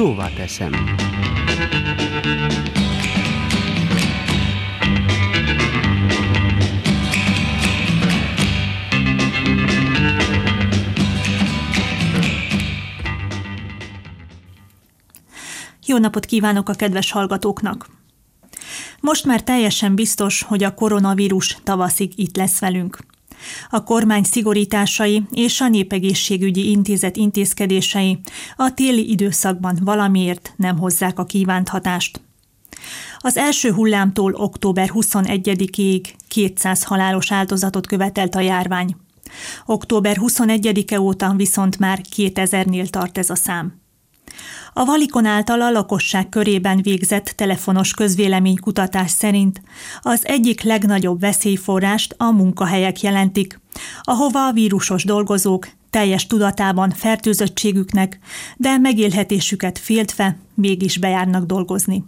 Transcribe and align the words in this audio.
Szóval 0.00 0.32
teszem. 0.32 0.72
Jó 15.86 15.98
napot 15.98 16.24
kívánok 16.24 16.68
a 16.68 16.72
kedves 16.72 17.10
hallgatóknak! 17.10 17.86
Most 19.00 19.24
már 19.24 19.42
teljesen 19.42 19.94
biztos, 19.94 20.42
hogy 20.42 20.62
a 20.62 20.74
koronavírus 20.74 21.58
tavaszig 21.64 22.18
itt 22.18 22.36
lesz 22.36 22.58
velünk. 22.58 22.98
A 23.70 23.82
kormány 23.82 24.22
szigorításai 24.22 25.22
és 25.30 25.60
a 25.60 25.68
Népegészségügyi 25.68 26.70
Intézet 26.70 27.16
intézkedései 27.16 28.18
a 28.56 28.74
téli 28.74 29.10
időszakban 29.10 29.78
valamiért 29.80 30.52
nem 30.56 30.78
hozzák 30.78 31.18
a 31.18 31.24
kívánt 31.24 31.68
hatást. 31.68 32.20
Az 33.18 33.36
első 33.36 33.72
hullámtól 33.72 34.34
október 34.34 34.90
21-ig 34.94 36.04
200 36.28 36.82
halálos 36.84 37.32
áldozatot 37.32 37.86
követelt 37.86 38.34
a 38.34 38.40
járvány. 38.40 38.96
Október 39.66 40.16
21-e 40.20 41.00
óta 41.00 41.34
viszont 41.36 41.78
már 41.78 42.00
2000-nél 42.16 42.88
tart 42.88 43.18
ez 43.18 43.30
a 43.30 43.34
szám. 43.34 43.79
A 44.72 44.84
Valikon 44.84 45.24
által 45.24 45.60
a 45.60 45.70
lakosság 45.70 46.28
körében 46.28 46.82
végzett 46.82 47.24
telefonos 47.24 47.94
közvéleménykutatás 47.94 49.10
szerint 49.10 49.62
az 50.00 50.26
egyik 50.26 50.62
legnagyobb 50.62 51.20
veszélyforrást 51.20 52.14
a 52.18 52.30
munkahelyek 52.30 53.00
jelentik, 53.00 53.60
ahova 54.02 54.46
a 54.46 54.52
vírusos 54.52 55.04
dolgozók 55.04 55.68
teljes 55.90 56.26
tudatában 56.26 56.90
fertőzöttségüknek, 56.90 58.18
de 58.56 58.78
megélhetésüket 58.78 59.78
féltve 59.78 60.36
mégis 60.54 60.98
bejárnak 60.98 61.44
dolgozni. 61.44 62.04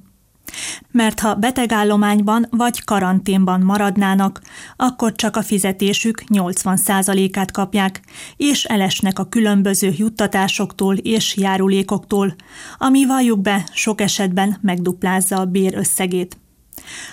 Mert 0.93 1.21
ha 1.21 1.35
betegállományban 1.35 2.47
vagy 2.51 2.85
karanténban 2.85 3.61
maradnának, 3.61 4.41
akkor 4.77 5.12
csak 5.12 5.37
a 5.37 5.43
fizetésük 5.43 6.23
80%-át 6.29 7.51
kapják, 7.51 8.01
és 8.37 8.65
elesnek 8.65 9.19
a 9.19 9.29
különböző 9.29 9.93
juttatásoktól 9.97 10.97
és 10.97 11.37
járulékoktól, 11.37 12.35
ami 12.79 13.07
valljuk 13.07 13.41
be 13.41 13.65
sok 13.73 14.01
esetben 14.01 14.57
megduplázza 14.61 15.37
a 15.37 15.45
bér 15.45 15.75
összegét. 15.77 16.37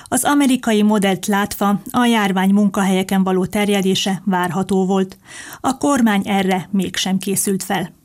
Az 0.03 0.23
amerikai 0.23 0.81
modellt 0.81 1.25
látva 1.25 1.81
a 1.91 2.05
járvány 2.05 2.49
munkahelyeken 2.49 3.23
való 3.23 3.45
terjedése 3.45 4.21
várható 4.25 4.85
volt. 4.85 5.17
A 5.61 5.77
kormány 5.77 6.21
erre 6.25 6.67
mégsem 6.71 7.17
készült 7.17 7.63
fel. 7.63 7.97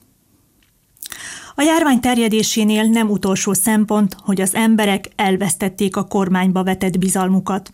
A 1.54 1.62
járvány 1.62 2.00
terjedésénél 2.00 2.84
nem 2.84 3.10
utolsó 3.10 3.52
szempont, 3.52 4.16
hogy 4.22 4.40
az 4.40 4.54
emberek 4.54 5.08
elvesztették 5.16 5.96
a 5.96 6.04
kormányba 6.04 6.62
vetett 6.62 6.98
bizalmukat. 6.98 7.72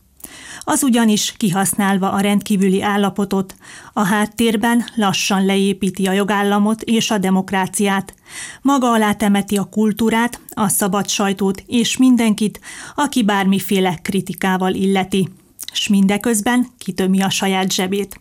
Az 0.61 0.83
ugyanis 0.83 1.34
kihasználva 1.37 2.12
a 2.12 2.20
rendkívüli 2.20 2.83
állapotot, 2.83 3.55
a 3.92 4.05
háttérben 4.05 4.84
lassan 4.95 5.45
leépíti 5.45 6.06
a 6.06 6.12
jogállamot 6.12 6.83
és 6.83 7.11
a 7.11 7.19
demokráciát, 7.19 8.14
maga 8.62 8.91
alá 8.91 9.12
temeti 9.12 9.56
a 9.56 9.64
kultúrát, 9.64 10.41
a 10.50 10.69
szabad 10.69 11.09
sajtót 11.09 11.62
és 11.67 11.97
mindenkit, 11.97 12.61
aki 12.94 13.22
bármiféle 13.22 13.98
kritikával 14.03 14.75
illeti, 14.75 15.28
s 15.72 15.89
mindeközben 15.89 16.67
kitömi 16.78 17.22
a 17.22 17.31
saját 17.31 17.72
zsebét. 17.72 18.20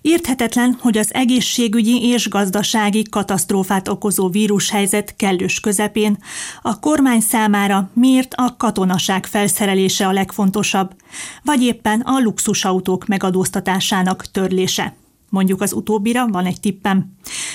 Érthetetlen, 0.00 0.78
hogy 0.80 0.98
az 0.98 1.14
egészségügyi 1.14 2.02
és 2.02 2.28
gazdasági 2.28 3.02
katasztrófát 3.02 3.88
okozó 3.88 4.28
vírushelyzet 4.28 5.16
kellős 5.16 5.60
közepén 5.60 6.18
a 6.62 6.78
kormány 6.80 7.20
számára 7.20 7.90
miért 7.92 8.34
a 8.34 8.56
katonaság 8.56 9.26
felszerelése 9.26 10.06
a 10.06 10.12
legfontosabb, 10.12 10.94
vagy 11.42 11.62
éppen 11.62 12.00
a 12.00 12.18
luxusautók 12.18 13.06
megadóztatásának 13.06 14.30
törlése. 14.30 14.94
Mondjuk 15.28 15.60
az 15.60 15.72
utóbbira 15.72 16.26
van 16.26 16.46
egy 16.46 16.60
tippem. 16.60 17.12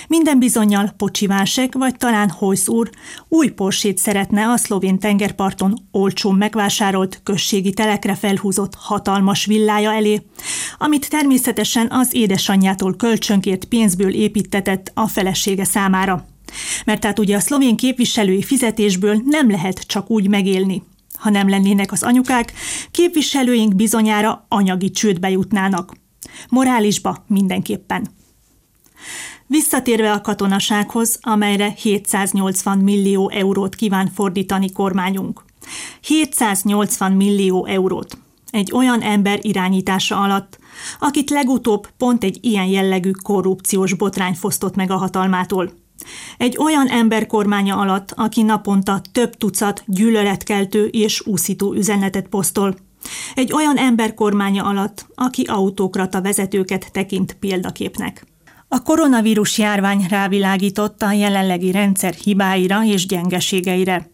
Minden 0.10 0.40
bizonyal 0.40 0.94
Pocsivásek 0.98 1.74
vagy 1.74 1.96
talán 1.96 2.30
Hojsz 2.30 2.68
úr 2.68 2.90
új 3.28 3.48
porsét 3.50 3.98
szeretne 3.98 4.48
a 4.48 4.58
szlovén 4.58 5.00
tengerparton 5.00 5.88
olcsón 5.92 6.36
megvásárolt 6.36 7.22
községi 7.24 7.74
telekre 7.74 8.16
felhúzott 8.16 8.76
hatalmas 8.76 9.46
villája 9.46 9.94
elé, 9.94 10.22
amit 10.78 11.10
természetesen 11.10 11.88
az 11.90 12.10
édesanyjától 12.12 12.96
kölcsönkért 12.96 13.66
pénzből 13.66 14.14
építetett 14.14 14.92
a 14.94 15.08
felesége 15.08 15.64
számára. 15.64 16.28
Mert 16.86 17.02
tehát 17.02 17.20
ugye 17.20 17.36
a 17.36 17.40
szlovén 17.40 17.76
képviselői 17.76 18.44
fizetésből 18.44 19.22
nem 19.26 19.50
lehet 19.50 19.80
csak 19.80 20.10
úgy 20.10 20.30
megélni. 20.30 20.84
Ha 21.14 21.30
nem 21.30 21.50
lennének 21.50 21.92
az 21.92 22.04
anyukák, 22.04 22.54
képviselőink 22.92 23.76
bizonyára 23.76 24.46
anyagi 24.48 24.92
csődbe 24.92 25.30
jutnának. 25.30 25.94
Morálisba 26.50 27.24
mindenképpen. 27.28 28.18
Visszatérve 29.70 30.12
a 30.12 30.22
katonasághoz, 30.22 31.20
amelyre 31.22 31.74
780 31.78 32.78
millió 32.78 33.30
eurót 33.30 33.76
kíván 33.76 34.12
fordítani 34.14 34.72
kormányunk. 34.72 35.44
780 36.02 37.12
millió 37.12 37.66
eurót. 37.66 38.18
Egy 38.52 38.72
olyan 38.74 39.02
ember 39.02 39.40
irányítása 39.42 40.22
alatt, 40.22 40.60
akit 41.00 41.30
legutóbb 41.30 41.88
pont 41.98 42.24
egy 42.24 42.38
ilyen 42.42 42.66
jellegű 42.66 43.12
korrupciós 43.12 43.94
botrány 43.94 44.34
fosztott 44.34 44.76
meg 44.76 44.92
a 44.92 44.98
hatalmától. 44.98 45.72
Egy 46.38 46.58
olyan 46.58 46.88
ember 46.88 47.28
kormánya 47.28 47.78
alatt, 47.78 48.14
aki 48.16 48.42
naponta 48.42 49.02
több 49.12 49.38
tucat 49.38 49.84
gyűlöletkeltő 49.86 50.86
és 50.86 51.28
úszító 51.28 51.74
üzenetet 51.74 52.28
posztol. 52.28 52.76
Egy 53.36 53.54
olyan 53.54 53.78
ember 53.78 54.14
kormánya 54.14 54.64
alatt, 54.64 55.06
aki 55.16 55.44
autókrata 55.44 56.22
vezetőket 56.22 56.92
tekint 56.92 57.38
példaképnek. 57.40 58.29
A 58.72 58.82
koronavírus 58.82 59.58
járvány 59.58 60.06
rávilágított 60.10 61.02
a 61.02 61.12
jelenlegi 61.12 61.72
rendszer 61.72 62.14
hibáira 62.14 62.84
és 62.84 63.06
gyengeségeire. 63.06 64.10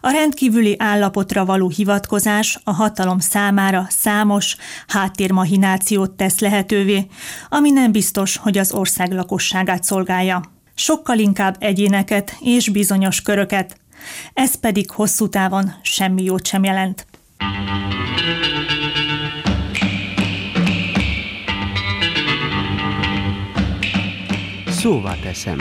A 0.00 0.10
rendkívüli 0.10 0.74
állapotra 0.78 1.44
való 1.44 1.68
hivatkozás 1.68 2.58
a 2.64 2.72
hatalom 2.72 3.18
számára 3.18 3.86
számos 3.88 4.56
háttérmahinációt 4.86 6.10
tesz 6.10 6.38
lehetővé, 6.38 7.06
ami 7.48 7.70
nem 7.70 7.92
biztos, 7.92 8.36
hogy 8.36 8.58
az 8.58 8.72
ország 8.72 9.12
lakosságát 9.12 9.84
szolgálja. 9.84 10.42
Sokkal 10.74 11.18
inkább 11.18 11.56
egyéneket 11.58 12.36
és 12.40 12.68
bizonyos 12.68 13.22
köröket, 13.22 13.76
ez 14.34 14.54
pedig 14.54 14.90
hosszú 14.90 15.28
távon 15.28 15.72
semmi 15.82 16.24
jót 16.24 16.46
sem 16.46 16.64
jelent. 16.64 17.06
Szóval 24.86 25.16
teszem. 25.22 25.58